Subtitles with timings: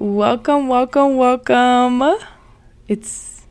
[0.00, 2.02] Welcome, welcome, welcome.
[2.88, 3.42] It's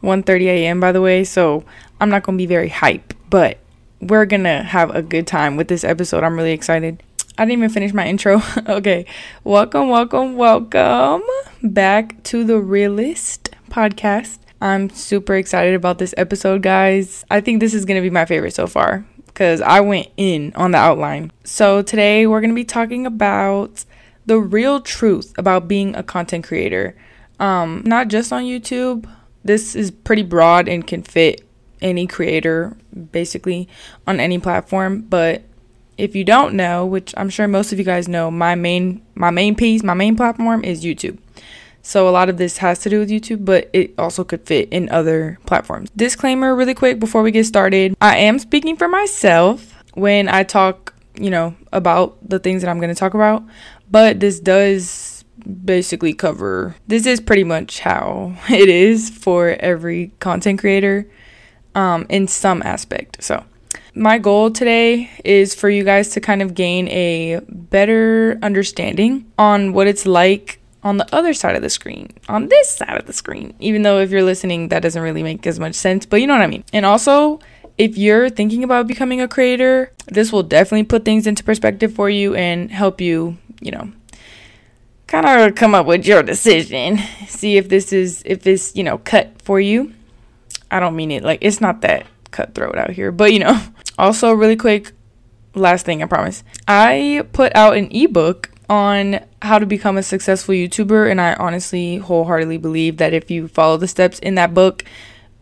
[0.00, 0.78] 1:30 a.m.
[0.78, 1.64] by the way, so
[2.00, 3.58] I'm not going to be very hype, but
[4.00, 6.22] we're going to have a good time with this episode.
[6.22, 7.02] I'm really excited.
[7.36, 8.40] I didn't even finish my intro.
[8.68, 9.06] okay.
[9.42, 11.24] Welcome, welcome, welcome
[11.64, 14.38] back to the ReaLysst podcast.
[14.60, 17.24] I'm super excited about this episode, guys.
[17.28, 20.52] I think this is going to be my favorite so far because I went in
[20.54, 21.32] on the outline.
[21.42, 23.84] So, today we're going to be talking about
[24.28, 26.94] the real truth about being a content creator.
[27.40, 29.08] Um, not just on YouTube.
[29.44, 31.42] This is pretty broad and can fit
[31.80, 32.76] any creator
[33.12, 33.68] basically
[34.06, 35.42] on any platform, but
[35.96, 39.30] if you don't know, which I'm sure most of you guys know, my main my
[39.30, 41.18] main piece, my main platform is YouTube.
[41.82, 44.68] So a lot of this has to do with YouTube, but it also could fit
[44.70, 45.90] in other platforms.
[45.96, 47.96] Disclaimer really quick before we get started.
[48.00, 52.78] I am speaking for myself when I talk, you know, about the things that I'm
[52.78, 53.42] going to talk about,
[53.90, 55.24] but this does
[55.64, 61.08] basically cover this is pretty much how it is for every content creator
[61.74, 63.22] um in some aspect.
[63.22, 63.44] So,
[63.94, 69.72] my goal today is for you guys to kind of gain a better understanding on
[69.72, 73.12] what it's like on the other side of the screen, on this side of the
[73.12, 73.54] screen.
[73.58, 76.34] Even though if you're listening, that doesn't really make as much sense, but you know
[76.34, 76.64] what I mean.
[76.72, 77.40] And also,
[77.76, 82.08] if you're thinking about becoming a creator, this will definitely put things into perspective for
[82.08, 83.92] you and help you, you know,
[85.06, 86.98] kind of come up with your decision.
[87.26, 89.94] See if this is, if this, you know, cut for you.
[90.70, 93.60] I don't mean it like it's not that cutthroat out here, but you know.
[93.98, 94.92] Also, really quick,
[95.56, 96.44] last thing, I promise.
[96.68, 101.96] I put out an ebook on how to become a successful YouTuber, and I honestly
[101.96, 104.84] wholeheartedly believe that if you follow the steps in that book,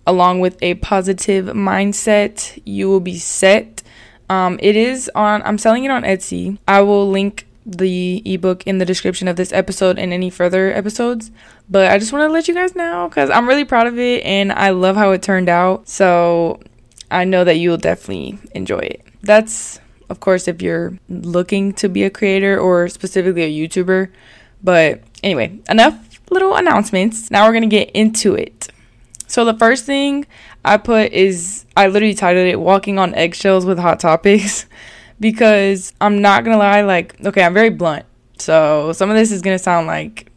[0.06, 3.83] along with a positive mindset, you will be set.
[4.30, 6.58] Um, it is on, I'm selling it on Etsy.
[6.67, 11.31] I will link the ebook in the description of this episode and any further episodes.
[11.69, 14.25] But I just want to let you guys know because I'm really proud of it
[14.25, 15.89] and I love how it turned out.
[15.89, 16.61] So
[17.11, 19.05] I know that you will definitely enjoy it.
[19.23, 24.11] That's of course, if you're looking to be a creator or specifically a YouTuber.
[24.62, 27.30] But anyway, enough little announcements.
[27.30, 28.68] Now we're going to get into it.
[29.27, 30.27] So, the first thing
[30.64, 34.67] I put is I literally titled it Walking on Eggshells with Hot Topics
[35.21, 38.05] because I'm not to lie, like, okay, I'm very blunt.
[38.39, 40.31] So, some of this is to sound like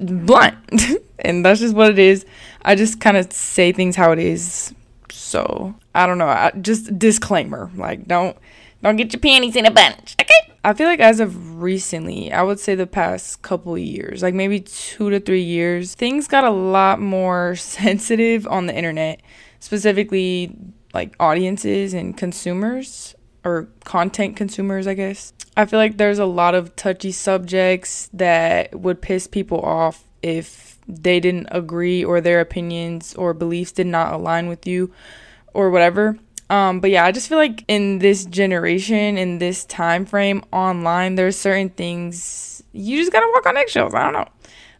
[0.00, 0.56] blunt,
[1.18, 2.24] and that's just what it is.
[2.62, 4.74] I just kind of say things how it is.
[5.10, 6.28] So, I don't know.
[6.28, 8.36] I, just disclaimer like, don't
[8.82, 10.54] don't get your panties in a bunch, okay?
[10.64, 14.60] I feel like as of recently, I would say the past couple years, like maybe
[14.60, 19.20] two to three years, things got a lot more sensitive on the internet,
[19.58, 20.54] specifically
[20.94, 25.32] like audiences and consumers or content consumers, I guess.
[25.56, 30.78] I feel like there's a lot of touchy subjects that would piss people off if
[30.88, 34.92] they didn't agree or their opinions or beliefs did not align with you
[35.52, 36.18] or whatever.
[36.48, 41.14] Um, but yeah, I just feel like in this generation, in this time frame online,
[41.14, 43.94] there's certain things you just gotta walk on eggshells.
[43.94, 44.28] I don't know.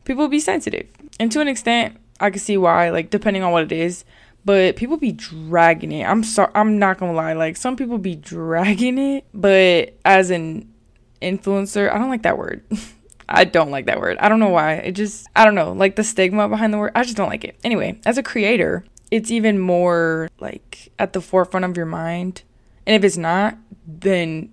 [0.04, 0.88] People be sensitive.
[1.20, 4.04] And to an extent, I can see why, like depending on what it is.
[4.44, 6.04] But people be dragging it.
[6.04, 7.34] I'm sorry I'm not gonna lie.
[7.34, 10.72] Like some people be dragging it, but as an
[11.20, 12.64] influencer, I don't like that word.
[13.28, 14.18] I don't like that word.
[14.18, 14.74] I don't know why.
[14.74, 16.92] It just I don't know, like the stigma behind the word.
[16.94, 17.56] I just don't like it.
[17.64, 22.42] Anyway, as a creator, it's even more like at the forefront of your mind.
[22.86, 24.52] And if it's not, then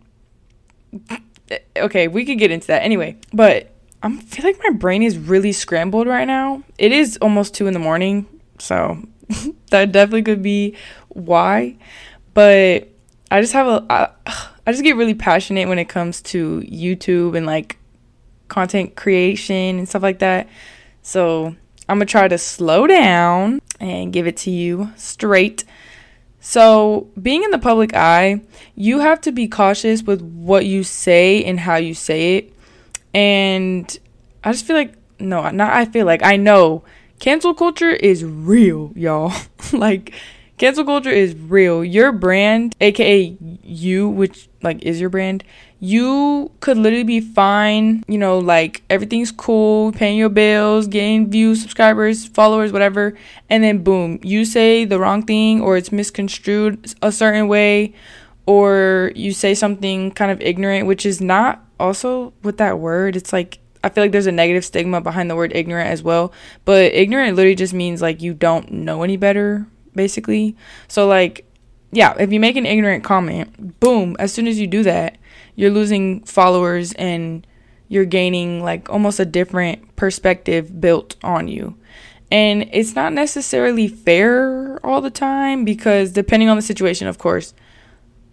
[1.78, 3.18] okay, we could get into that anyway.
[3.34, 3.72] But
[4.02, 6.64] I feel like my brain is really scrambled right now.
[6.78, 8.28] It is almost two in the morning,
[8.60, 9.04] so
[9.70, 10.76] that definitely could be
[11.10, 11.78] why.
[12.34, 12.90] But
[13.32, 14.10] I just have a, I,
[14.68, 17.78] I just get really passionate when it comes to YouTube and like
[18.48, 20.48] content creation and stuff like that.
[21.02, 21.56] So
[21.88, 25.64] I'm gonna try to slow down and give it to you straight.
[26.42, 28.42] So, being in the public eye,
[28.76, 32.54] you have to be cautious with what you say and how you say it.
[33.14, 34.00] And
[34.44, 36.84] I just feel like, no, not I feel like, I know
[37.20, 39.34] cancel culture is real, y'all.
[39.74, 40.14] like,
[40.58, 41.84] cancel culture is real.
[41.84, 45.44] Your brand, aka you, which like is your brand,
[45.80, 51.62] you could literally be fine, you know, like everything's cool, paying your bills, getting views,
[51.62, 53.18] subscribers, followers, whatever,
[53.50, 57.94] and then boom, you say the wrong thing or it's misconstrued a certain way
[58.46, 63.16] or you say something kind of ignorant, which is not also with that word.
[63.16, 66.34] It's like I feel like there's a negative stigma behind the word ignorant as well,
[66.66, 70.56] but ignorant literally just means like you don't know any better, basically.
[70.88, 71.46] So like
[71.92, 75.18] yeah, if you make an ignorant comment, boom, as soon as you do that,
[75.56, 77.46] you're losing followers and
[77.88, 81.76] you're gaining like almost a different perspective built on you.
[82.32, 87.56] And it's not necessarily fair all the time because depending on the situation, of course,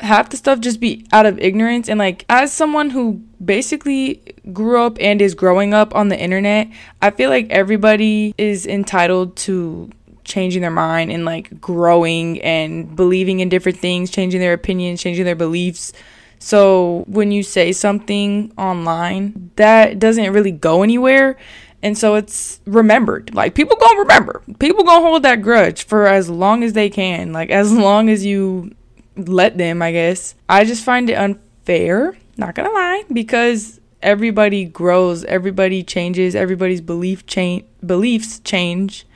[0.00, 4.20] half the stuff just be out of ignorance and like as someone who basically
[4.52, 6.68] grew up and is growing up on the internet,
[7.02, 9.90] I feel like everybody is entitled to
[10.24, 15.24] changing their mind and like growing and believing in different things, changing their opinions, changing
[15.24, 15.92] their beliefs.
[16.38, 21.36] So when you say something online, that doesn't really go anywhere.
[21.82, 23.34] And so it's remembered.
[23.34, 24.42] Like people gonna remember.
[24.58, 27.32] People gonna hold that grudge for as long as they can.
[27.32, 28.72] Like as long as you
[29.16, 30.34] let them, I guess.
[30.48, 37.26] I just find it unfair, not gonna lie, because everybody grows, everybody changes, everybody's belief
[37.26, 39.06] change beliefs change.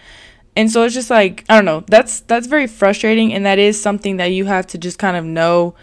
[0.56, 3.80] And so it's just like, I don't know, that's that's very frustrating and that is
[3.80, 5.74] something that you have to just kind of know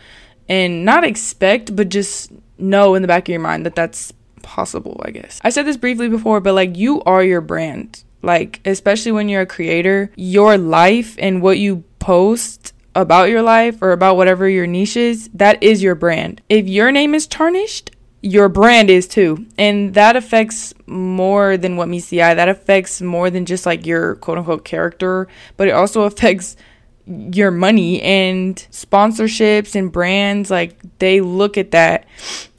[0.50, 5.02] and not expect, but just know in the back of your mind that that's possible,
[5.04, 5.40] I guess.
[5.44, 8.04] I said this briefly before, but like you are your brand.
[8.24, 13.82] Like, especially when you're a creator, your life and what you post about your life
[13.82, 16.42] or about whatever your niche is, that is your brand.
[16.50, 17.92] If your name is tarnished,
[18.28, 19.46] your brand is too.
[19.58, 22.34] And that affects more than what meets the eye.
[22.34, 26.58] That affects more than just like your quote unquote character, but it also affects
[27.06, 30.52] your money and sponsorships and brands.
[30.52, 32.06] Like they look at that.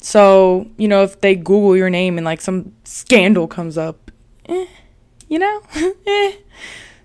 [0.00, 4.10] So, you know, if they Google your name and like some scandal comes up,
[4.46, 4.66] eh,
[5.28, 5.62] you know?
[6.06, 6.32] eh.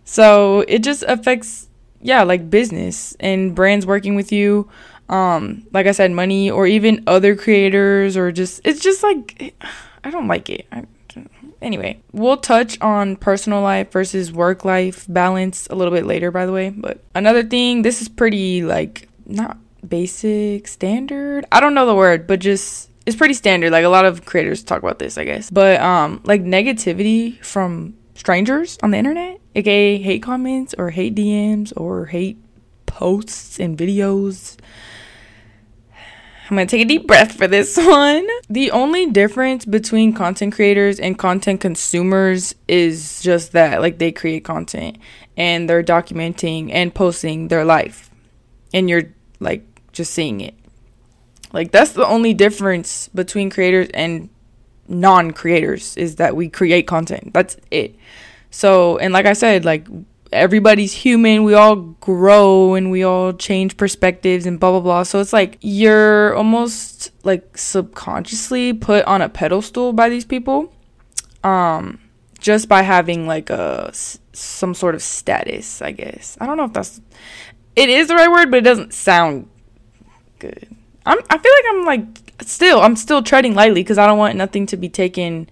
[0.05, 1.67] So it just affects
[2.03, 4.69] yeah, like business and brands working with you.
[5.13, 9.53] Um, like I said, money or even other creators or just it's just like
[10.03, 10.65] I don't like it.
[10.71, 10.85] I,
[11.61, 16.45] anyway, we'll touch on personal life versus work life balance a little bit later, by
[16.45, 16.69] the way.
[16.69, 19.57] But another thing, this is pretty like not
[19.87, 21.45] basic standard.
[21.51, 23.71] I don't know the word, but just it's pretty standard.
[23.71, 25.49] Like a lot of creators talk about this, I guess.
[25.49, 31.73] But um, like negativity from strangers on the internet, aka hate comments or hate DMs
[31.77, 32.37] or hate
[32.85, 34.57] posts and videos.
[36.49, 38.27] I'm gonna take a deep breath for this one.
[38.49, 44.43] The only difference between content creators and content consumers is just that, like, they create
[44.43, 44.97] content
[45.37, 48.09] and they're documenting and posting their life,
[48.73, 49.63] and you're like
[49.93, 50.55] just seeing it.
[51.53, 54.29] Like, that's the only difference between creators and
[54.87, 57.33] non creators is that we create content.
[57.33, 57.95] That's it.
[58.51, 59.87] So, and like I said, like
[60.33, 61.43] everybody's human.
[61.43, 65.03] We all grow and we all change perspectives and blah blah blah.
[65.03, 70.73] So it's like you're almost like subconsciously put on a pedestal by these people.
[71.43, 71.99] Um
[72.39, 73.91] just by having like a
[74.33, 76.37] some sort of status, I guess.
[76.41, 77.01] I don't know if that's
[77.75, 79.49] it is the right word, but it doesn't sound
[80.39, 80.75] good.
[81.05, 84.35] I'm I feel like I'm like still I'm still treading lightly cuz I don't want
[84.35, 85.49] nothing to be taken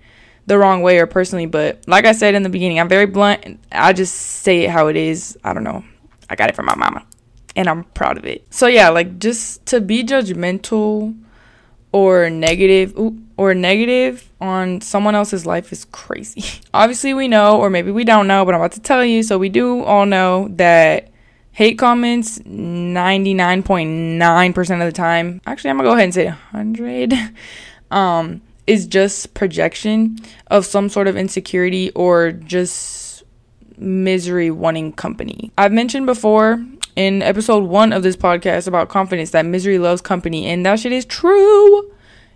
[0.51, 3.57] the wrong way or personally, but like I said in the beginning, I'm very blunt.
[3.71, 5.38] I just say it how it is.
[5.45, 5.86] I don't know.
[6.30, 7.06] I got it from my mama
[7.56, 8.53] and I'm proud of it.
[8.53, 11.18] So yeah, like just to be judgmental
[11.94, 12.94] or negative
[13.38, 16.44] or negative on someone else's life is crazy.
[16.74, 19.24] Obviously, we know or maybe we don't know, but I'm about to tell you.
[19.24, 21.12] So we do all know that
[21.53, 25.39] hate comments 99.9% of the time.
[25.45, 27.13] Actually, I'm going to go ahead and say 100
[27.92, 30.18] um is just projection
[30.48, 33.24] of some sort of insecurity or just
[33.77, 35.51] misery wanting company.
[35.58, 36.63] I've mentioned before
[36.96, 40.91] in episode one of this podcast about confidence that misery loves company, and that shit
[40.91, 41.91] is true.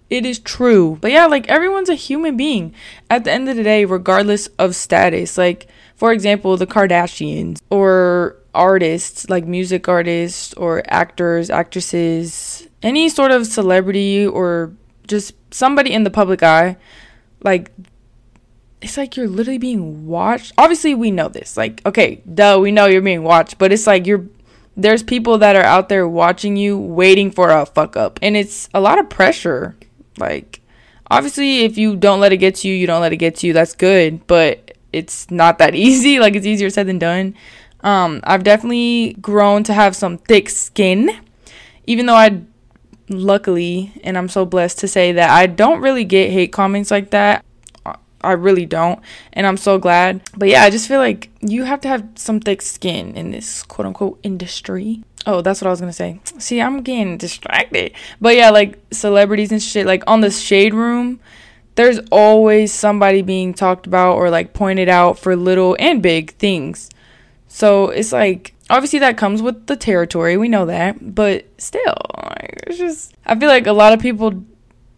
[0.09, 0.97] It is true.
[1.01, 2.73] But yeah, like everyone's a human being
[3.09, 5.37] at the end of the day, regardless of status.
[5.37, 13.31] Like, for example, the Kardashians or artists, like music artists or actors, actresses, any sort
[13.31, 14.71] of celebrity or
[15.07, 16.77] just somebody in the public eye,
[17.43, 17.71] like
[18.81, 20.53] it's like you're literally being watched.
[20.57, 21.57] Obviously, we know this.
[21.57, 24.25] Like, okay, duh, we know you're being watched, but it's like you're
[24.77, 28.69] there's people that are out there watching you, waiting for a fuck up, and it's
[28.73, 29.75] a lot of pressure.
[30.17, 30.61] Like,
[31.09, 33.47] obviously, if you don't let it get to you, you don't let it get to
[33.47, 33.53] you.
[33.53, 36.19] That's good, but it's not that easy.
[36.19, 37.35] Like, it's easier said than done.
[37.81, 41.11] Um, I've definitely grown to have some thick skin,
[41.85, 42.41] even though I
[43.09, 47.11] luckily, and I'm so blessed to say that I don't really get hate comments like
[47.11, 47.43] that.
[48.25, 48.99] I really don't.
[49.33, 50.21] And I'm so glad.
[50.35, 53.61] But yeah, I just feel like you have to have some thick skin in this
[53.63, 55.03] quote unquote industry.
[55.27, 56.19] Oh, that's what I was gonna say.
[56.39, 57.93] See, I'm getting distracted.
[58.19, 61.19] But yeah, like celebrities and shit, like on the shade room,
[61.75, 66.89] there's always somebody being talked about or like pointed out for little and big things.
[67.47, 72.63] So it's like obviously that comes with the territory we know that but still like,
[72.67, 74.43] it's just i feel like a lot of people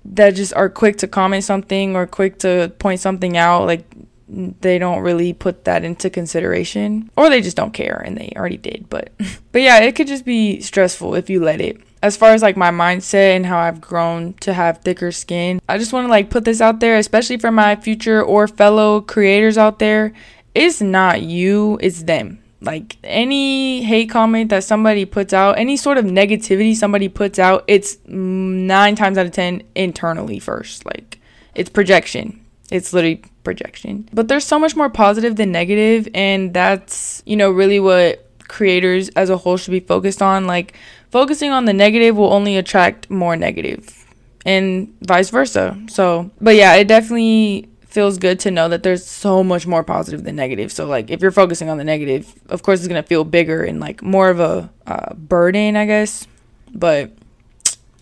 [0.05, 3.86] that just are quick to comment something or quick to point something out like
[4.29, 8.57] they don't really put that into consideration or they just don't care and they already
[8.57, 9.12] did but
[9.51, 11.81] but yeah it could just be stressful if you let it.
[12.03, 15.77] As far as like my mindset and how I've grown to have thicker skin I
[15.77, 19.57] just want to like put this out there especially for my future or fellow creators
[19.57, 20.13] out there.
[20.53, 25.97] It's not you it's them like any hate comment that somebody puts out any sort
[25.97, 31.19] of negativity somebody puts out it's nine times out of ten internally first like
[31.53, 34.09] it's projection it's literally projection.
[34.11, 39.07] But there's so much more positive than negative, and that's, you know, really what creators
[39.09, 40.47] as a whole should be focused on.
[40.47, 40.73] Like,
[41.09, 44.05] focusing on the negative will only attract more negative,
[44.45, 45.77] and vice versa.
[45.87, 50.24] So, but yeah, it definitely feels good to know that there's so much more positive
[50.24, 50.72] than negative.
[50.72, 53.79] So, like, if you're focusing on the negative, of course, it's gonna feel bigger and
[53.79, 56.27] like more of a uh, burden, I guess.
[56.74, 57.12] But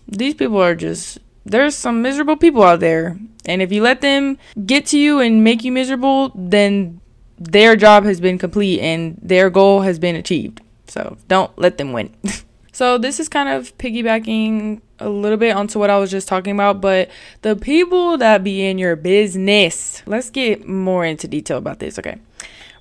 [0.08, 3.18] these people are just there's some miserable people out there.
[3.46, 7.00] And if you let them get to you and make you miserable, then
[7.38, 10.62] their job has been complete and their goal has been achieved.
[10.88, 12.14] So don't let them win.
[12.72, 16.54] so this is kind of piggybacking a little bit onto what I was just talking
[16.54, 17.10] about, but
[17.42, 20.02] the people that be in your business.
[20.06, 22.18] Let's get more into detail about this, okay?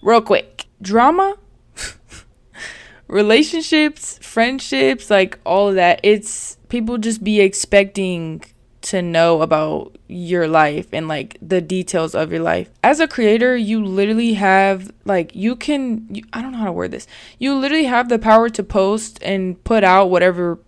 [0.03, 0.67] Real quick.
[0.83, 1.37] Drama
[3.09, 6.01] relationships, friendships, like all of that.
[6.03, 8.43] It's people just be expecting
[8.85, 12.69] to know about your life and like the details of your life.
[12.83, 16.73] As a creator, you literally have like you can you, I don't know how to
[16.73, 17.07] word this.
[17.39, 20.59] You literally have the power to post and put out whatever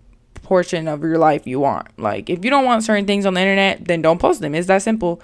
[0.47, 1.99] portion of your life you want.
[1.99, 4.55] Like if you don't want certain things on the internet, then don't post them.
[4.55, 5.21] It's that simple.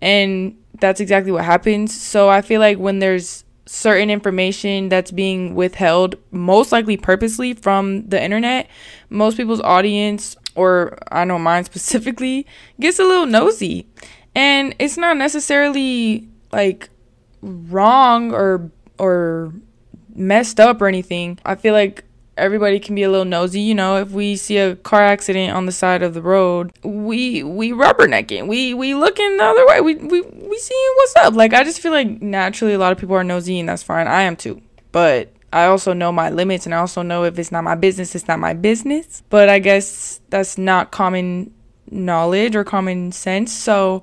[0.00, 2.00] And that's exactly what happens.
[2.00, 8.08] So I feel like when there's certain information that's being withheld, most likely purposely from
[8.08, 8.68] the internet,
[9.10, 12.46] most people's audience or I know mine specifically,
[12.78, 13.86] gets a little nosy.
[14.34, 16.88] And it's not necessarily like
[17.42, 19.52] wrong or or
[20.14, 21.38] messed up or anything.
[21.44, 22.04] I feel like
[22.36, 25.66] everybody can be a little nosy, you know, if we see a car accident on
[25.66, 28.46] the side of the road, we we rubbernecking.
[28.46, 29.80] We we looking the other way.
[29.80, 31.34] We we we seeing what's up.
[31.34, 34.06] Like I just feel like naturally a lot of people are nosy and that's fine.
[34.06, 34.62] I am too.
[34.92, 38.14] But I also know my limits and I also know if it's not my business,
[38.14, 39.22] it's not my business.
[39.28, 41.52] But I guess that's not common
[41.90, 43.52] knowledge or common sense.
[43.52, 44.02] So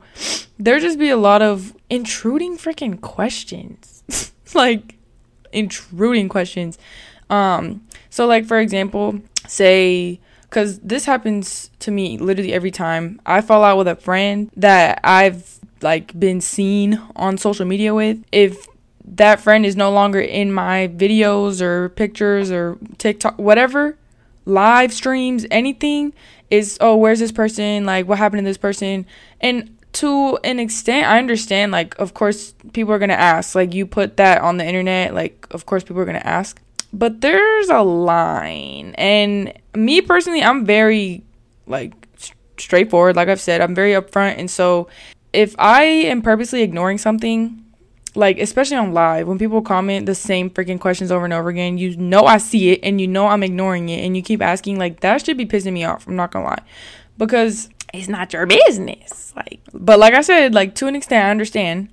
[0.59, 4.31] there just be a lot of intruding freaking questions.
[4.53, 4.95] like
[5.51, 6.77] intruding questions.
[7.29, 10.19] Um so like for example, say
[10.49, 14.99] cuz this happens to me literally every time I fall out with a friend that
[15.03, 18.23] I've like been seen on social media with.
[18.31, 18.67] If
[19.15, 23.97] that friend is no longer in my videos or pictures or TikTok, whatever,
[24.45, 26.13] live streams, anything
[26.49, 27.85] is, oh, where's this person?
[27.85, 29.05] Like, what happened to this person?
[29.41, 33.55] And to an extent, I understand, like, of course, people are going to ask.
[33.55, 36.61] Like, you put that on the internet, like, of course, people are going to ask.
[36.91, 38.95] But there's a line.
[38.97, 41.23] And me personally, I'm very,
[41.67, 41.93] like,
[42.57, 43.15] straightforward.
[43.15, 44.37] Like I've said, I'm very upfront.
[44.37, 44.87] And so
[45.33, 47.63] if I am purposely ignoring something,
[48.15, 51.77] like especially on live when people comment the same freaking questions over and over again
[51.77, 54.77] you know i see it and you know i'm ignoring it and you keep asking
[54.79, 56.61] like that should be pissing me off i'm not gonna lie
[57.17, 61.29] because it's not your business like but like i said like to an extent i
[61.29, 61.89] understand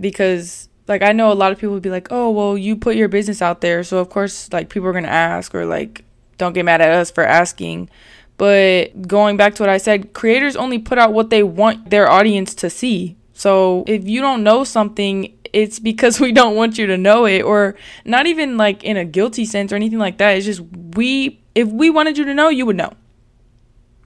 [0.00, 2.96] because like i know a lot of people would be like oh well you put
[2.96, 6.04] your business out there so of course like people are gonna ask or like
[6.40, 7.88] don't get mad at us for asking.
[8.36, 12.10] But going back to what i said creators only put out what they want their
[12.10, 13.16] audience to see.
[13.34, 17.42] So if you don't know something it's because we don't want you to know it
[17.42, 20.36] or not even like in a guilty sense or anything like that.
[20.36, 20.62] It's just
[20.96, 22.92] we if we wanted you to know you would know.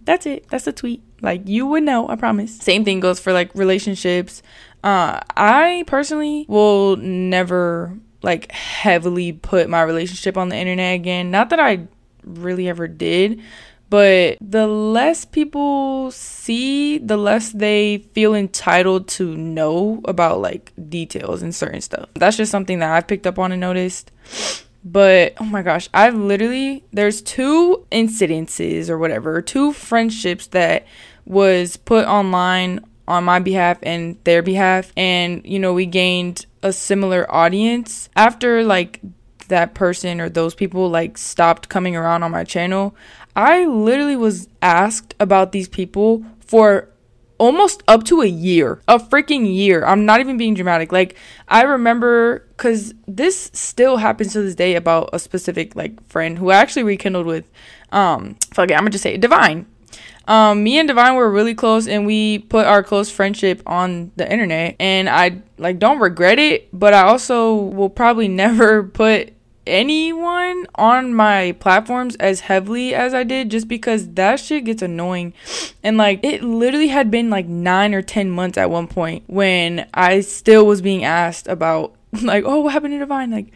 [0.02, 0.48] That's it.
[0.50, 1.02] That's the tweet.
[1.22, 2.58] Like you would know i promise.
[2.58, 4.42] Same thing goes for like relationships
[4.84, 11.50] uh i personally will never like heavily put my relationship on the internet again not
[11.50, 11.86] that i
[12.24, 13.40] really ever did
[13.94, 21.42] but the less people see, the less they feel entitled to know about like details
[21.42, 22.08] and certain stuff.
[22.14, 24.10] That's just something that I've picked up on and noticed.
[24.84, 30.86] But oh my gosh, I've literally there's two incidences or whatever, two friendships that
[31.24, 36.72] was put online on my behalf and their behalf and you know we gained a
[36.72, 39.00] similar audience after like
[39.48, 42.94] that person or those people like stopped coming around on my channel
[43.36, 46.88] I literally was asked about these people for
[47.38, 49.84] almost up to a year, a freaking year.
[49.84, 50.92] I'm not even being dramatic.
[50.92, 51.16] Like
[51.48, 56.50] I remember cuz this still happens to this day about a specific like friend who
[56.50, 57.50] I actually rekindled with
[57.90, 59.66] um fuck it, I'm to just say Divine.
[60.26, 64.30] Um, me and Divine were really close, and we put our close friendship on the
[64.30, 64.76] internet.
[64.80, 69.32] And I like don't regret it, but I also will probably never put
[69.66, 75.32] anyone on my platforms as heavily as I did just because that shit gets annoying.
[75.82, 79.86] And like it literally had been like 9 or 10 months at one point when
[79.94, 83.52] I still was being asked about like, "Oh, what happened to Divine?" like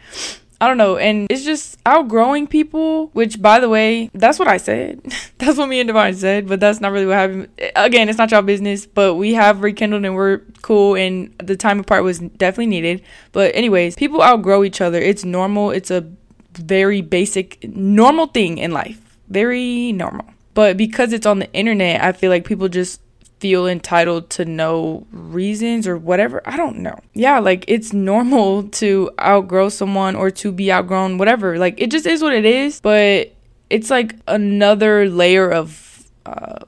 [0.61, 0.97] I don't know.
[0.97, 5.01] And it's just outgrowing people, which, by the way, that's what I said.
[5.37, 7.47] that's what me and Divine said, but that's not really what happened.
[7.75, 10.95] Again, it's not y'all business, but we have rekindled and we're cool.
[10.95, 13.01] And the time apart was definitely needed.
[13.31, 14.99] But, anyways, people outgrow each other.
[14.99, 15.71] It's normal.
[15.71, 16.11] It's a
[16.53, 19.17] very basic, normal thing in life.
[19.29, 20.25] Very normal.
[20.55, 22.99] But because it's on the internet, I feel like people just
[23.39, 26.41] feel entitled to know reasons or whatever.
[26.45, 26.99] I don't know.
[27.13, 31.57] Yeah, like it's normal to outgrow someone or to be outgrown, whatever.
[31.57, 32.81] Like it just is what it is.
[32.81, 33.33] But
[33.69, 36.59] it's like another layer of uh,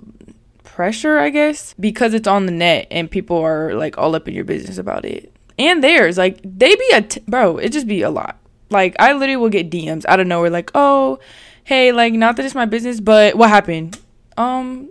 [0.63, 4.33] pressure, I guess, because it's on the net and people are like all up in
[4.33, 5.33] your business about it.
[5.59, 7.57] And theirs, like they be a t- bro.
[7.57, 8.37] It just be a lot.
[8.69, 11.19] Like I literally will get DMs out of nowhere, like, oh,
[11.65, 13.99] hey, like not that it's my business, but what happened?
[14.37, 14.89] Um,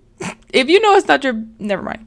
[0.52, 2.06] if you know it's not your never mind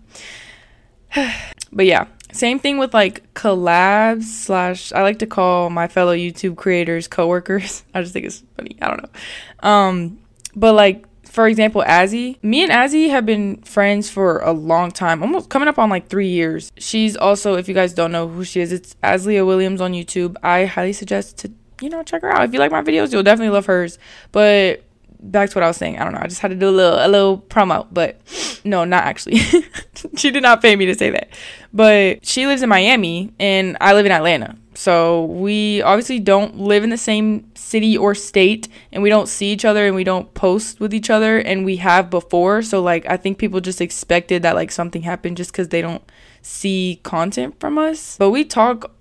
[1.72, 6.56] but yeah same thing with like collabs slash i like to call my fellow youtube
[6.56, 10.20] creators coworkers i just think it's funny i don't know um
[10.56, 15.24] but like for example, Azzy, me and Azzy have been friends for a long time,
[15.24, 16.72] almost coming up on like three years.
[16.78, 20.36] She's also, if you guys don't know who she is, it's Azlea Williams on YouTube.
[20.44, 22.44] I highly suggest to, you know, check her out.
[22.44, 23.98] If you like my videos, you'll definitely love hers.
[24.32, 24.83] But
[25.24, 25.98] back to what I was saying.
[25.98, 26.20] I don't know.
[26.22, 28.20] I just had to do a little a little promo, but
[28.64, 29.38] no, not actually.
[30.16, 31.30] she did not pay me to say that.
[31.74, 34.58] But she lives in Miami and I live in Atlanta.
[34.76, 39.52] So we obviously don't live in the same city or state and we don't see
[39.52, 42.62] each other and we don't post with each other and we have before.
[42.62, 46.04] So like I think people just expected that like something happened just cuz they don't
[46.42, 48.18] see content from us.
[48.18, 48.92] But we talk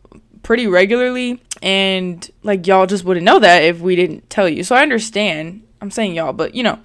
[0.43, 4.65] pretty regularly and like y'all just wouldn't know that if we didn't tell you.
[4.65, 6.78] So I understand I'm saying y'all, but you know,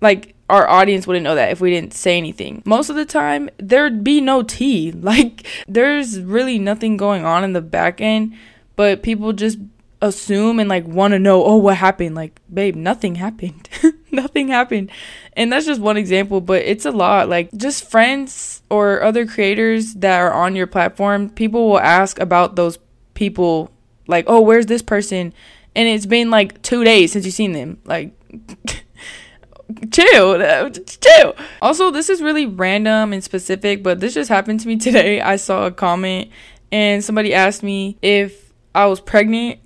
[0.00, 2.62] like our audience wouldn't know that if we didn't say anything.
[2.66, 4.92] Most of the time, there'd be no tea.
[5.10, 8.34] Like, there's really nothing going on in the back end,
[8.76, 9.58] but people just
[10.02, 12.14] assume and like want to know, oh, what happened?
[12.14, 13.68] Like, babe, nothing happened.
[14.12, 14.90] nothing happened.
[15.34, 17.28] And that's just one example, but it's a lot.
[17.28, 22.56] Like, just friends or other creators that are on your platform, people will ask about
[22.56, 22.78] those
[23.14, 23.70] people,
[24.06, 25.32] like, oh, where's this person?
[25.74, 27.78] And it's been like two days since you've seen them.
[27.84, 28.12] Like,
[29.90, 31.36] chill, chill.
[31.62, 35.20] Also, this is really random and specific, but this just happened to me today.
[35.20, 36.30] I saw a comment
[36.72, 39.60] and somebody asked me if I was pregnant.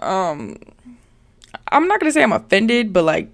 [0.00, 0.58] Um,
[1.70, 3.30] I'm not gonna say I'm offended, but like,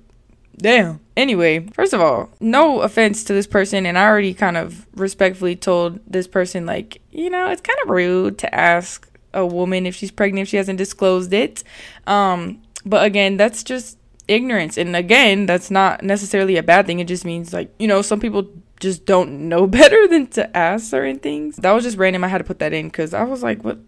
[0.57, 1.01] damn.
[1.17, 5.57] Anyway, first of all, no offense to this person, and I already kind of respectfully
[5.57, 9.95] told this person, like, you know, it's kind of rude to ask a woman if
[9.95, 11.63] she's pregnant if she hasn't disclosed it.
[12.07, 14.79] Um, but again, that's just ignorance.
[14.79, 17.01] And again, that's not necessarily a bad thing.
[17.01, 20.89] It just means like, you know, some people just don't know better than to ask
[20.91, 21.57] certain things.
[21.57, 22.25] That was just random.
[22.25, 23.79] I had to put that in because I was like, what?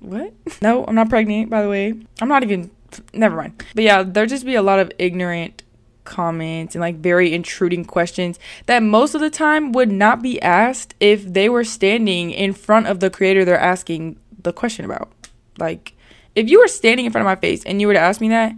[0.00, 0.32] What?
[0.62, 1.94] No, I'm not pregnant, by the way.
[2.20, 2.70] I'm not even,
[3.12, 3.62] never mind.
[3.74, 5.62] But yeah, there just be a lot of ignorant
[6.04, 10.94] comments and like very intruding questions that most of the time would not be asked
[11.00, 15.10] if they were standing in front of the creator they're asking the question about.
[15.58, 15.94] Like,
[16.34, 18.28] if you were standing in front of my face and you were to ask me
[18.28, 18.54] that,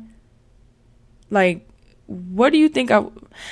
[1.30, 1.68] like,
[2.06, 3.04] what do you think I?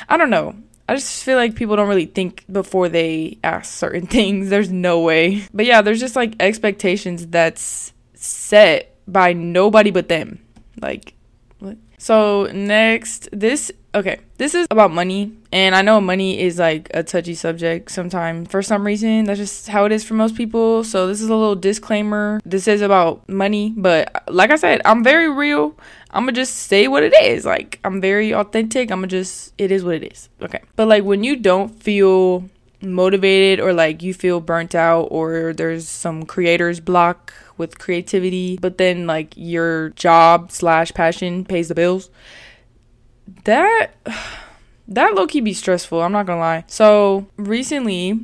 [0.09, 0.55] I don't know.
[0.88, 4.51] I just feel like people don't really think before they ask certain things.
[4.51, 5.47] There's no way.
[5.53, 10.40] But yeah, there's just like expectations that's set by nobody but them.
[10.81, 11.14] Like,
[11.59, 11.77] what?
[11.99, 15.33] So, next, this okay, this is about money.
[15.52, 19.24] And I know money is like a touchy subject sometimes for some reason.
[19.24, 20.85] That's just how it is for most people.
[20.85, 22.40] So, this is a little disclaimer.
[22.44, 25.76] This is about money, but like I said, I'm very real.
[26.11, 27.44] I'm gonna just say what it is.
[27.44, 28.90] Like, I'm very authentic.
[28.90, 30.28] I'm gonna just, it is what it is.
[30.42, 30.61] Okay.
[30.76, 32.48] But like, when you don't feel
[32.83, 38.78] motivated or like you feel burnt out or there's some creator's block with creativity, but
[38.78, 42.11] then like your job slash passion pays the bills
[43.44, 43.92] that
[44.87, 46.02] that low key be stressful.
[46.02, 46.64] I'm not gonna lie.
[46.66, 48.18] So recently,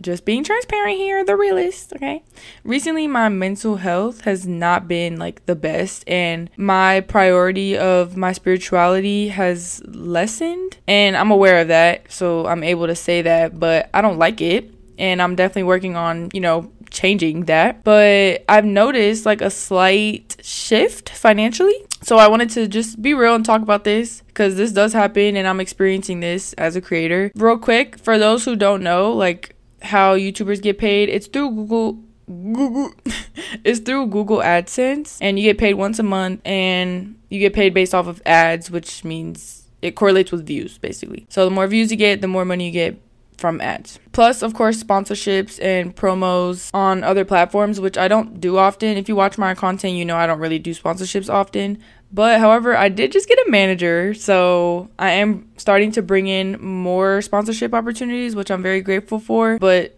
[0.00, 2.22] just being transparent here, the realist, okay?
[2.64, 8.32] Recently, my mental health has not been like the best, and my priority of my
[8.32, 13.90] spirituality has lessened, and I'm aware of that, so I'm able to say that, but
[13.92, 17.84] I don't like it, and I'm definitely working on, you know, changing that.
[17.84, 23.34] But I've noticed like a slight shift financially So I wanted to just be real
[23.34, 27.30] and talk about this because this does happen and I'm experiencing this as a creator.
[27.34, 31.98] Real quick, for those who don't know, like how YouTubers get paid, it's through Google
[32.26, 32.92] Google
[33.64, 37.74] it's through Google AdSense and you get paid once a month and you get paid
[37.74, 41.26] based off of ads, which means it correlates with views basically.
[41.28, 43.00] So the more views you get, the more money you get
[43.40, 43.98] from ads.
[44.12, 48.96] Plus, of course, sponsorships and promos on other platforms, which I don't do often.
[48.96, 51.78] If you watch my content, you know I don't really do sponsorships often.
[52.12, 56.60] But however, I did just get a manager, so I am starting to bring in
[56.62, 59.58] more sponsorship opportunities, which I'm very grateful for.
[59.58, 59.96] But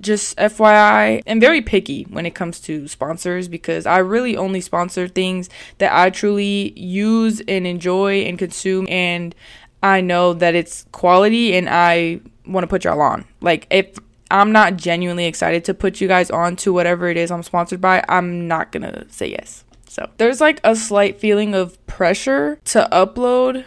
[0.00, 5.06] just FYI, I'm very picky when it comes to sponsors because I really only sponsor
[5.06, 9.34] things that I truly use and enjoy and consume and
[9.82, 13.24] I know that it's quality and I want to put y'all on.
[13.40, 13.98] Like if
[14.30, 17.80] I'm not genuinely excited to put you guys on to whatever it is I'm sponsored
[17.80, 19.64] by, I'm not going to say yes.
[19.88, 23.66] So, there's like a slight feeling of pressure to upload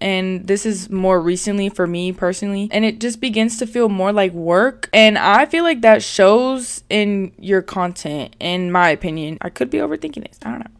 [0.00, 4.12] and this is more recently for me personally and it just begins to feel more
[4.12, 9.48] like work and i feel like that shows in your content in my opinion i
[9.48, 10.70] could be overthinking this i don't know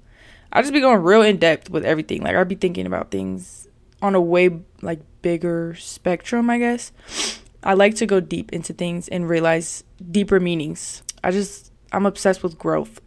[0.52, 3.68] i just be going real in depth with everything like i'd be thinking about things
[4.02, 4.50] on a way
[4.82, 6.92] like bigger spectrum i guess
[7.64, 12.44] i like to go deep into things and realize deeper meanings i just i'm obsessed
[12.44, 13.00] with growth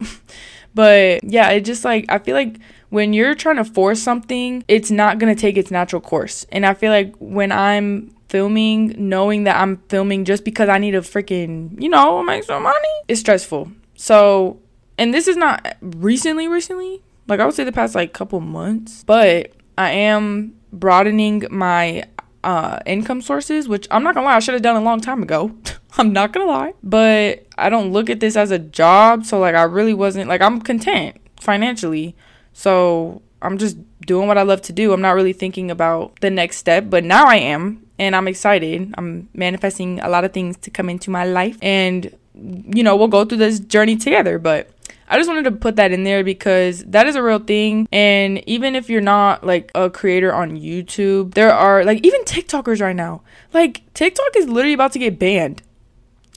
[0.74, 2.58] but yeah it just like i feel like
[2.90, 6.44] when you're trying to force something, it's not going to take its natural course.
[6.52, 10.92] And I feel like when I'm filming, knowing that I'm filming just because I need
[10.92, 13.70] to freaking, you know, make some money, it's stressful.
[13.94, 14.60] So,
[14.98, 19.04] and this is not recently, recently, like I would say the past like couple months,
[19.04, 22.04] but I am broadening my
[22.42, 25.22] uh income sources, which I'm not gonna lie, I should have done a long time
[25.22, 25.52] ago.
[25.98, 26.74] I'm not gonna lie.
[26.82, 30.40] But I don't look at this as a job, so like I really wasn't like
[30.40, 32.16] I'm content financially.
[32.52, 34.92] So I'm just doing what I love to do.
[34.92, 37.86] I'm not really thinking about the next step, but now I am.
[37.98, 38.94] And I'm excited.
[38.96, 41.58] I'm manifesting a lot of things to come into my life.
[41.60, 44.38] And, you know, we'll go through this journey together.
[44.38, 44.70] But
[45.10, 47.88] I just wanted to put that in there because that is a real thing.
[47.90, 52.80] And even if you're not like a creator on YouTube, there are like even TikTokers
[52.80, 53.22] right now.
[53.52, 55.62] Like TikTok is literally about to get banned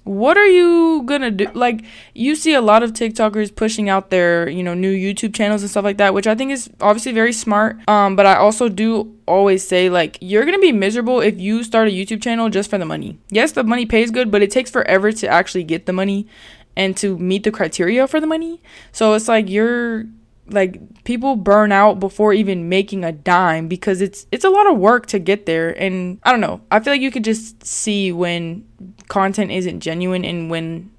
[0.03, 1.83] what are you gonna do like
[2.13, 5.71] you see a lot of tiktokers pushing out their you know new youtube channels and
[5.71, 9.15] stuff like that which i think is obviously very smart um but i also do
[9.27, 12.77] always say like you're gonna be miserable if you start a youtube channel just for
[12.77, 15.93] the money yes the money pays good but it takes forever to actually get the
[15.93, 16.27] money
[16.75, 20.05] and to meet the criteria for the money so it's like you're
[20.47, 24.77] like people burn out before even making a dime because it's it's a lot of
[24.77, 26.61] work to get there and I don't know.
[26.69, 28.67] I feel like you could just see when
[29.07, 30.91] content isn't genuine and when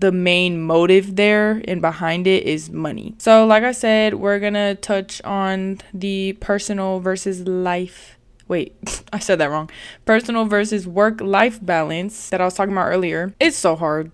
[0.00, 3.14] the main motive there and behind it is money.
[3.18, 8.74] So like I said, we're going to touch on the personal versus life Wait,
[9.12, 9.70] I said that wrong.
[10.04, 13.34] Personal versus work life balance that I was talking about earlier.
[13.40, 14.10] It's so hard.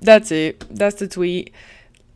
[0.00, 0.64] That's it.
[0.70, 1.52] That's the tweet.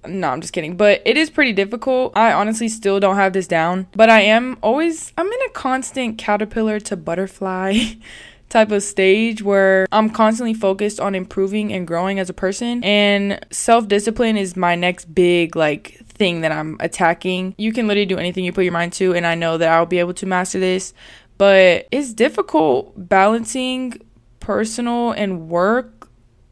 [0.07, 0.77] No, I'm just kidding.
[0.77, 2.17] But it is pretty difficult.
[2.17, 3.87] I honestly still don't have this down.
[3.93, 7.79] But I am always, I'm in a constant caterpillar to butterfly
[8.49, 12.83] type of stage where I'm constantly focused on improving and growing as a person.
[12.83, 17.55] And self discipline is my next big, like, thing that I'm attacking.
[17.59, 19.15] You can literally do anything you put your mind to.
[19.15, 20.95] And I know that I'll be able to master this.
[21.37, 23.95] But it's difficult balancing
[24.41, 26.00] personal and work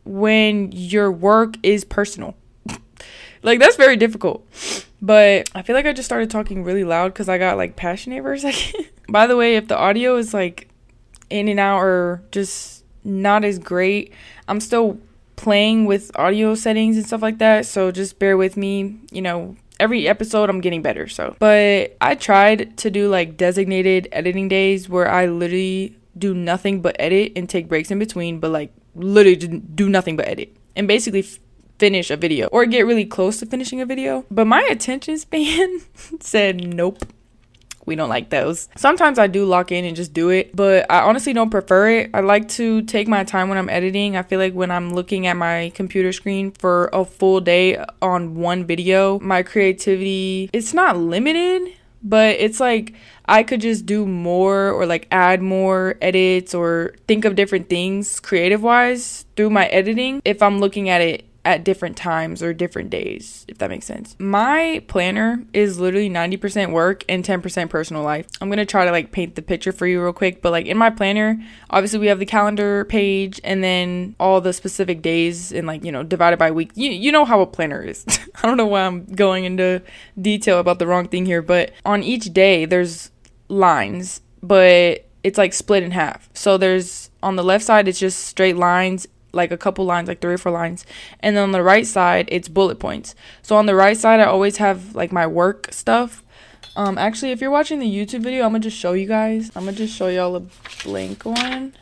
[0.09, 2.35] when your work is personal.
[3.41, 4.45] Like that's very difficult.
[5.01, 8.23] But I feel like I just started talking really loud because I got like passionate
[8.23, 8.87] for a second.
[9.09, 10.69] By the way, if the audio is like
[11.31, 14.13] in and out or just not as great,
[14.49, 14.99] I'm still
[15.37, 17.65] playing with audio settings and stuff like that.
[17.65, 18.97] So just bear with me.
[19.13, 21.07] You know, every episode I'm getting better.
[21.07, 26.83] So, but I tried to do like designated editing days where I literally do nothing
[26.83, 30.87] but edit and take breaks in between, but like literally do nothing but edit and
[30.87, 31.25] basically
[31.79, 34.25] finish a video or get really close to finishing a video.
[34.31, 35.81] But my attention span
[36.21, 37.05] said nope.
[37.87, 38.69] We don't like those.
[38.77, 42.11] Sometimes I do lock in and just do it, but I honestly don't prefer it.
[42.13, 44.15] I like to take my time when I'm editing.
[44.15, 48.35] I feel like when I'm looking at my computer screen for a full day on
[48.35, 52.95] one video, my creativity it's not limited, but it's like
[53.27, 58.21] I could just do more or like add more edits or think of different things
[58.21, 62.91] creative wise through my editing if I'm looking at it at different times or different
[62.91, 64.17] days, if that makes sense.
[64.19, 68.27] My planner is literally 90% work and 10% personal life.
[68.41, 70.77] I'm to try to like paint the picture for you real quick, but like in
[70.77, 75.67] my planner, obviously we have the calendar page and then all the specific days and
[75.67, 76.73] like, you know, divided by week.
[76.75, 78.05] You, you know how a planner is.
[78.43, 79.81] I don't know why I'm going into
[80.21, 83.11] detail about the wrong thing here, but on each day there's
[83.49, 86.29] lines, but it's like split in half.
[86.35, 89.07] So there's on the left side it's just straight lines
[89.39, 90.85] like a couple lines, like three or four lines.
[91.21, 93.15] And then on the right side, it's bullet points.
[93.41, 96.23] So on the right side, I always have like my work stuff.
[96.77, 99.51] Um, actually, if you're watching the YouTube video, I'm gonna just show you guys.
[99.57, 100.43] I'm gonna just show y'all a
[100.85, 101.73] blank one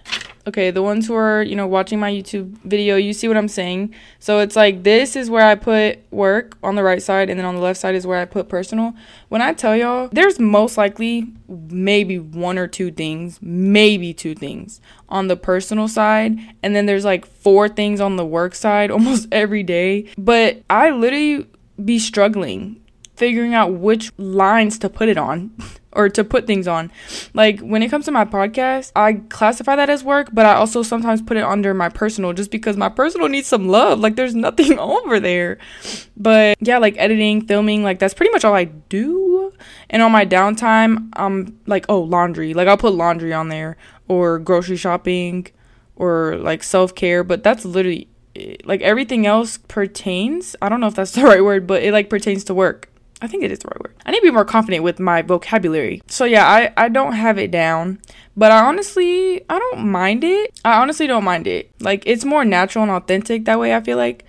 [0.47, 3.49] okay, the ones who are, you know, watching my YouTube video, you see what I'm
[3.49, 3.95] saying.
[4.19, 7.47] So it's like this is where I put work on the right side, and then
[7.47, 8.95] on the left side is where I put personal.
[9.29, 14.81] When I tell y'all, there's most likely maybe one or two things, maybe two things
[15.09, 19.29] on the personal side, and then there's like four things on the work side almost
[19.33, 20.07] every day.
[20.17, 21.47] But I literally
[21.85, 22.81] be struggling
[23.17, 25.53] figuring out which lines to put it on.
[25.97, 26.93] or to put things on.
[27.35, 30.83] Like when it comes to my podcast, I classify that as work, but I also
[30.83, 33.99] sometimes put it under my personal just because my personal needs some love.
[33.99, 35.59] Like there's nothing over there.
[36.17, 39.53] But yeah, like editing, filming, like that's pretty much all I do.
[39.91, 42.55] And on my downtime, I'm like, oh, laundry.
[42.55, 43.77] Like I'll put laundry on there
[44.07, 45.47] or grocery shopping
[45.97, 48.09] or like self-care, but that's literally
[48.65, 50.55] like everything else pertains.
[50.61, 52.91] I don't know if that's the right word, but it like pertains to work.
[53.23, 53.95] I think it is the right word.
[54.05, 56.03] I need to be more confident with my vocabulary.
[56.07, 57.99] So yeah, I, I don't have it down.
[58.37, 60.59] But I honestly I don't mind it.
[60.65, 61.71] I honestly don't mind it.
[61.81, 64.25] Like it's more natural and authentic that way I feel like.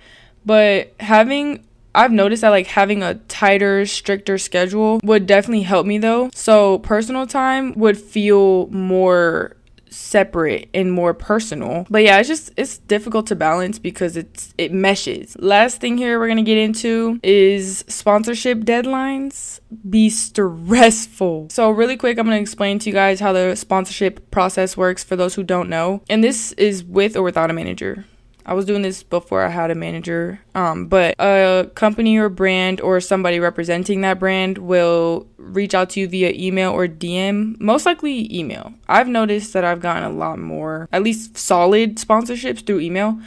[0.46, 5.98] But having I've noticed that like having a tighter, stricter schedule would definitely help me
[5.98, 6.30] though.
[6.32, 9.56] So personal time would feel more
[9.90, 11.86] separate and more personal.
[11.90, 15.36] But yeah, it's just it's difficult to balance because it's it meshes.
[15.38, 21.48] Last thing here we're going to get into is sponsorship deadlines be stressful.
[21.50, 25.04] So really quick, I'm going to explain to you guys how the sponsorship process works
[25.04, 26.02] for those who don't know.
[26.08, 28.04] And this is with or without a manager.
[28.48, 30.40] I was doing this before I had a manager.
[30.54, 36.00] Um, but a company or brand or somebody representing that brand will reach out to
[36.00, 38.72] you via email or DM, most likely email.
[38.88, 43.20] I've noticed that I've gotten a lot more, at least solid sponsorships through email.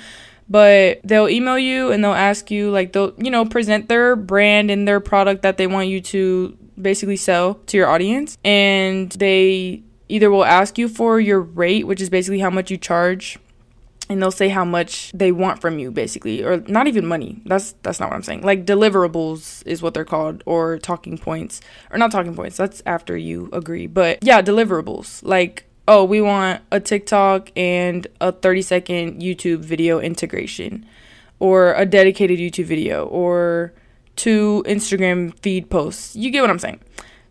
[0.49, 4.71] But they'll email you and they'll ask you, like, they'll, you know, present their brand
[4.71, 8.39] and their product that they want you to basically sell to your audience.
[8.43, 12.77] And they either will ask you for your rate, which is basically how much you
[12.77, 13.37] charge
[14.11, 17.41] and they'll say how much they want from you basically or not even money.
[17.45, 18.41] That's that's not what i'm saying.
[18.41, 23.15] Like deliverables is what they're called or talking points or not talking points that's after
[23.15, 23.87] you agree.
[23.87, 25.23] But yeah deliverables.
[25.23, 30.85] Like oh we want a tiktok and a 30 second youtube video integration
[31.39, 33.73] or a dedicated youtube video or
[34.17, 36.17] two instagram feed posts.
[36.17, 36.81] You get what i'm saying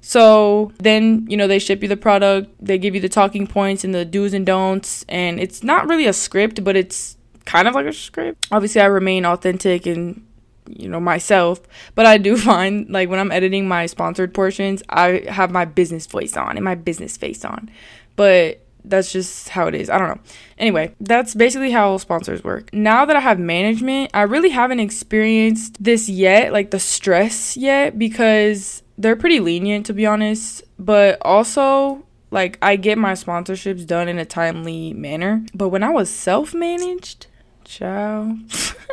[0.01, 3.85] so then, you know, they ship you the product, they give you the talking points
[3.85, 7.75] and the do's and don'ts, and it's not really a script, but it's kind of
[7.75, 8.47] like a script.
[8.51, 10.27] Obviously, I remain authentic and
[10.69, 11.59] you know myself
[11.97, 16.07] but i do find like when i'm editing my sponsored portions i have my business
[16.07, 17.69] voice on and my business face on
[18.15, 19.91] but that's just how it is.
[19.91, 20.21] I don't know.
[20.59, 22.73] Anyway, that's basically how sponsors work.
[22.73, 27.99] Now that I have management, I really haven't experienced this yet, like the stress yet,
[27.99, 34.09] because they're pretty lenient to be honest, but also like I get my sponsorships done
[34.09, 35.45] in a timely manner.
[35.55, 37.27] But when I was self-managed,
[37.65, 38.37] ciao.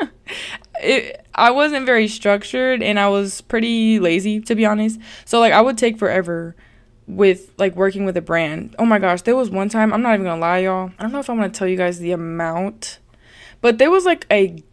[0.81, 4.99] it, I wasn't very structured and I was pretty lazy to be honest.
[5.25, 6.55] So like I would take forever
[7.05, 8.75] with like working with a brand.
[8.79, 10.91] Oh my gosh, there was one time, I'm not even gonna lie, y'all.
[10.97, 12.99] I don't know if I'm gonna tell you guys the amount,
[13.59, 14.63] but there was like a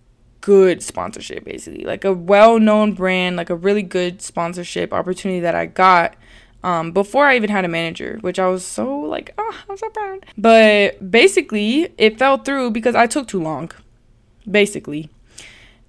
[0.44, 1.84] good sponsorship basically.
[1.84, 6.16] Like a well-known brand like a really good sponsorship opportunity that i got
[6.62, 9.88] um, before i even had a manager which i was so like oh i'm so
[9.88, 10.26] proud.
[10.36, 13.70] But basically it fell through because i took too long
[14.48, 15.08] basically.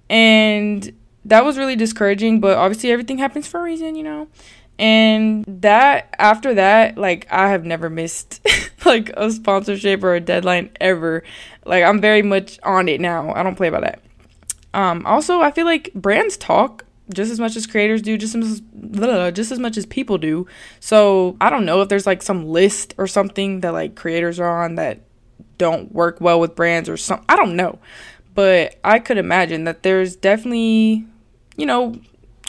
[0.08, 0.90] And
[1.26, 4.26] that was really discouraging but obviously everything happens for a reason you know?
[4.78, 8.40] And that after that like i have never missed
[8.86, 11.24] like a sponsorship or a deadline ever.
[11.66, 13.34] Like i'm very much on it now.
[13.34, 14.00] I don't play about that
[14.74, 18.62] um, also, I feel like brands talk just as much as creators do, just as
[19.32, 20.46] just as much as people do.
[20.80, 24.64] So I don't know if there's like some list or something that like creators are
[24.64, 25.00] on that
[25.58, 27.24] don't work well with brands or some.
[27.28, 27.78] I don't know,
[28.34, 31.06] but I could imagine that there's definitely
[31.56, 31.96] you know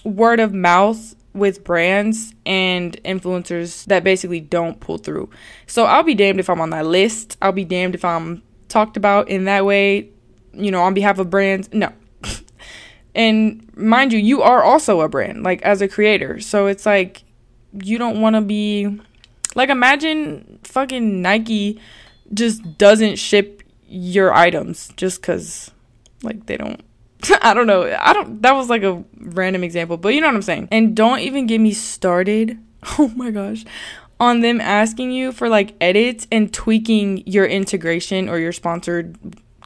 [0.04, 5.30] word of mouth with brands and influencers that basically don't pull through.
[5.68, 7.38] So I'll be damned if I'm on that list.
[7.42, 10.10] I'll be damned if I'm talked about in that way,
[10.54, 11.70] you know, on behalf of brands.
[11.72, 11.94] No,
[13.18, 16.40] And mind you, you are also a brand, like as a creator.
[16.40, 17.24] So it's like
[17.74, 19.00] you don't want to be
[19.56, 21.82] like imagine fucking Nike
[22.34, 25.72] just doesn't ship your items just cuz
[26.22, 26.82] like they don't
[27.42, 27.96] I don't know.
[28.00, 30.68] I don't that was like a random example, but you know what I'm saying.
[30.72, 32.58] And don't even get me started.
[33.00, 33.66] Oh my gosh.
[34.20, 39.18] On them asking you for like edits and tweaking your integration or your sponsored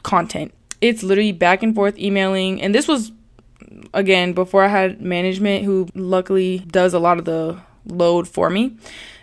[0.02, 0.52] content.
[0.80, 3.12] It's literally back and forth emailing and this was
[3.94, 8.76] again before I had management who luckily does a lot of the load for me.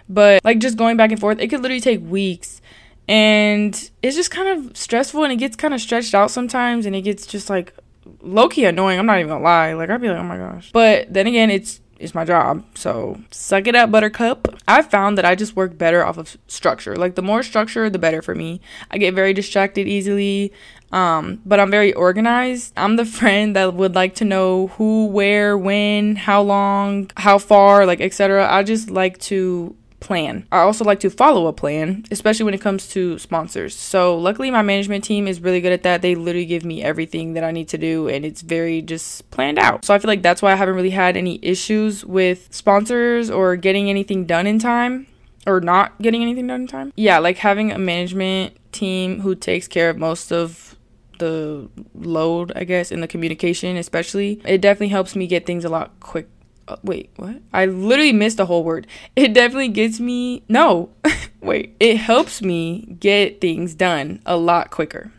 [0.08, 2.62] But like just going back and forth, it could literally take weeks
[3.08, 6.96] and it's just kind of stressful and it gets kind of stretched out sometimes and
[6.96, 7.74] it gets just like
[8.22, 9.00] low key annoying.
[9.00, 9.74] I'm not even gonna lie.
[9.74, 10.72] Like I'd be like, oh my gosh.
[10.72, 12.64] But then again, it's it's my job.
[12.76, 14.48] So suck it up, Buttercup.
[14.68, 16.96] I found that I just work better off of structure.
[16.96, 18.62] Like the more structure, the better for me.
[18.90, 20.54] I get very distracted easily.
[20.92, 22.74] Um, but I'm very organized.
[22.76, 27.86] I'm the friend that would like to know who, where, when, how long, how far,
[27.86, 28.48] like etc.
[28.52, 30.48] I just like to plan.
[30.52, 33.76] I also like to follow a plan, especially when it comes to sponsors.
[33.76, 36.02] So, luckily, my management team is really good at that.
[36.02, 39.60] They literally give me everything that I need to do, and it's very just planned
[39.60, 39.86] out.
[39.86, 43.56] So, I feel like that's why I haven't really had any issues with sponsors or
[43.56, 45.08] getting anything done in time
[45.46, 46.94] or not getting anything done in time.
[46.96, 50.76] Yeah, like having a management team who takes care of most of
[51.20, 55.70] the load, I guess, in the communication, especially, it definitely helps me get things a
[55.70, 56.28] lot quick
[56.70, 57.42] uh, wait, what?
[57.52, 58.86] I literally missed a whole word.
[59.16, 60.44] It definitely gets me.
[60.48, 60.92] No,
[61.42, 61.76] wait.
[61.80, 65.12] It helps me get things done a lot quicker.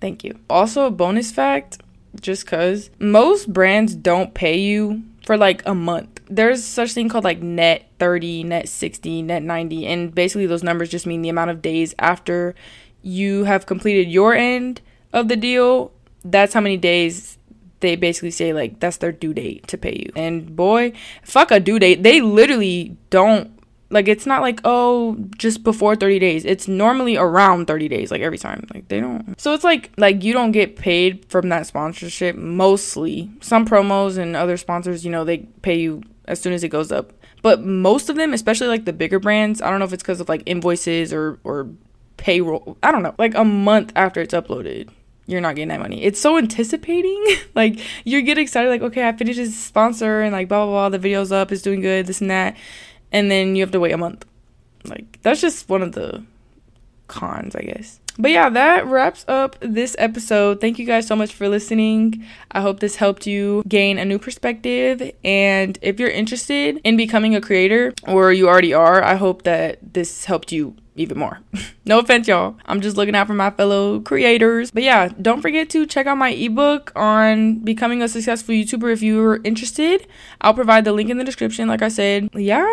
[0.00, 0.38] Thank you.
[0.48, 1.82] Also, a bonus fact
[2.20, 6.20] just because most brands don't pay you for like a month.
[6.28, 10.88] There's such thing called like net 30, net 60, net 90, and basically those numbers
[10.88, 12.54] just mean the amount of days after
[13.02, 14.80] you have completed your end
[15.12, 15.92] of the deal.
[16.24, 17.38] That's how many days
[17.82, 20.12] they basically say like that's their due date to pay you.
[20.16, 22.02] And boy, fuck a due date.
[22.02, 26.44] They literally don't like it's not like oh just before 30 days.
[26.46, 28.66] It's normally around 30 days like every time.
[28.72, 29.38] Like they don't.
[29.38, 33.30] So it's like like you don't get paid from that sponsorship mostly.
[33.42, 36.90] Some promos and other sponsors, you know, they pay you as soon as it goes
[36.90, 37.12] up.
[37.42, 40.20] But most of them, especially like the bigger brands, I don't know if it's cuz
[40.20, 41.68] of like invoices or or
[42.16, 42.78] payroll.
[42.82, 43.14] I don't know.
[43.18, 44.88] Like a month after it's uploaded
[45.26, 46.02] you're not getting that money.
[46.02, 47.24] It's so anticipating.
[47.54, 50.88] like you get excited, like, okay, I finished this sponsor and like blah blah blah,
[50.88, 52.56] the video's up, it's doing good, this and that.
[53.12, 54.24] And then you have to wait a month.
[54.84, 56.24] Like that's just one of the
[57.08, 58.00] cons, I guess.
[58.18, 60.60] But yeah, that wraps up this episode.
[60.60, 62.24] Thank you guys so much for listening.
[62.50, 65.10] I hope this helped you gain a new perspective.
[65.24, 69.78] And if you're interested in becoming a creator or you already are, I hope that
[69.94, 71.40] this helped you even more.
[71.84, 72.56] no offense, y'all.
[72.66, 74.70] I'm just looking out for my fellow creators.
[74.70, 79.02] But yeah, don't forget to check out my ebook on becoming a successful YouTuber if
[79.02, 80.06] you're interested.
[80.40, 82.30] I'll provide the link in the description, like I said.
[82.34, 82.66] Yeah.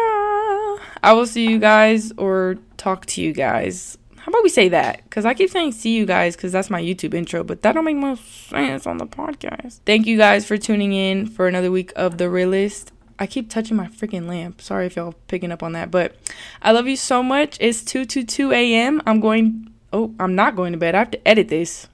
[1.02, 3.98] I will see you guys or talk to you guys.
[4.18, 5.04] How about we say that?
[5.04, 7.86] Because I keep saying see you guys because that's my YouTube intro, but that don't
[7.86, 9.80] make much sense on the podcast.
[9.86, 12.92] Thank you guys for tuning in for another week of The ReaLysst.
[13.20, 14.62] I keep touching my freaking lamp.
[14.62, 16.16] Sorry if y'all picking up on that, but
[16.62, 17.58] I love you so much.
[17.60, 19.02] It's 2 to 2 a.m.
[19.06, 20.96] I'm going, oh, I'm not going to bed.
[20.96, 21.88] I have to edit this.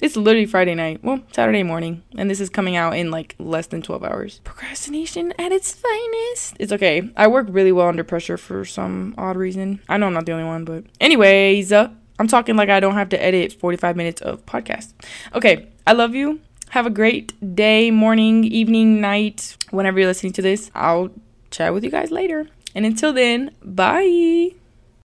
[0.00, 1.04] It's literally Friday night.
[1.04, 2.02] Well, Saturday morning.
[2.18, 4.40] And this is coming out in like less than 12 hours.
[4.42, 6.56] Procrastination at its finest.
[6.58, 7.08] It's okay.
[7.16, 9.80] I work really well under pressure for some odd reason.
[9.88, 12.94] I know I'm not the only one, but anyways, uh, I'm talking like I don't
[12.94, 14.92] have to edit 45 minutes of podcast.
[15.32, 15.68] Okay.
[15.86, 16.40] I love you.
[16.72, 20.70] Have a great day, morning, evening, night, whenever you're listening to this.
[20.74, 21.10] I'll
[21.50, 22.48] chat with you guys later.
[22.74, 24.52] And until then, bye.